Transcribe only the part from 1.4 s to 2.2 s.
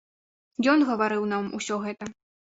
усё гэта.